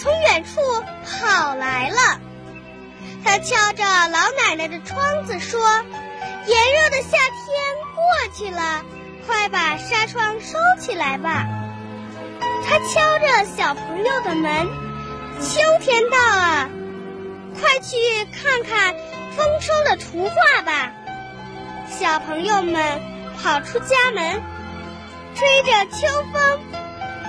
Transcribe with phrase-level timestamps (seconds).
[0.00, 0.60] 从远处
[1.04, 2.20] 跑来了。
[3.24, 5.60] 他敲着老奶奶的窗子说
[6.46, 7.48] ：“炎热的夏天
[7.94, 8.04] 过
[8.34, 8.82] 去了，
[9.26, 11.46] 快把纱窗收起来吧。”
[12.66, 14.68] 他敲着小朋友的门
[15.40, 16.68] ：“秋天到了，
[17.60, 17.96] 快去
[18.32, 18.94] 看看
[19.36, 20.92] 丰收的图画吧。”
[21.98, 23.00] 小朋友们
[23.42, 24.42] 跑出家门，
[25.34, 26.60] 追着秋风，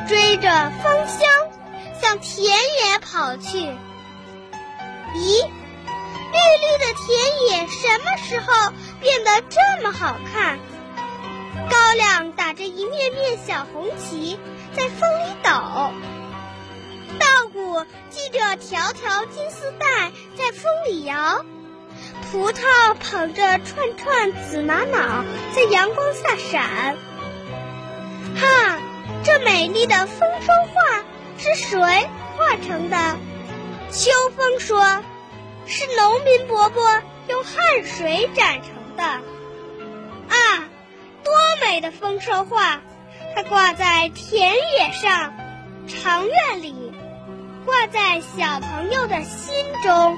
[0.08, 0.50] 追着
[0.84, 1.30] 芳香，
[2.17, 3.57] 田野跑去。
[5.15, 5.49] 咦？
[6.35, 7.07] 绿绿的田
[7.49, 10.59] 野什么时候变得这么好看？
[11.69, 14.38] 高粱打着一面面小红旗，
[14.73, 15.49] 在风里抖；
[17.17, 21.45] 稻谷系着条条金丝带，在风里摇；
[22.29, 25.23] 葡萄捧着串串紫玛瑙，
[25.55, 26.97] 在阳光下闪。
[28.35, 28.77] 哈，
[29.23, 31.05] 这美丽的丰收画
[31.38, 31.80] 是谁
[32.38, 33.17] 画成的？
[33.91, 35.03] 秋风说。
[35.67, 36.83] 是农民伯伯
[37.28, 40.69] 用汗水染成的，啊，
[41.23, 42.80] 多美的丰收画！
[43.36, 45.33] 它挂在田野上，
[45.88, 46.94] 长院里，
[47.66, 50.16] 挂在小朋友的心中。